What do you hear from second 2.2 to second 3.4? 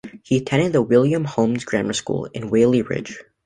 in Whalley Range.